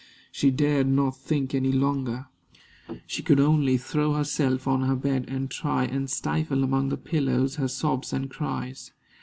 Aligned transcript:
She 0.31 0.49
dared 0.49 0.87
not 0.87 1.15
think 1.15 1.53
any 1.53 1.71
longer; 1.71 2.25
she 3.05 3.21
could 3.21 3.39
only 3.39 3.77
throw 3.77 4.13
herself 4.13 4.67
on 4.67 4.81
her 4.81 4.95
bed, 4.95 5.25
and 5.27 5.47
try 5.47 5.83
and 5.85 6.09
stifle 6.09 6.63
among 6.63 6.89
the 6.89 6.97
pillows 6.97 7.57
her 7.57 7.67
sobs 7.67 8.11
and 8.11 8.27
cries. 8.27 8.93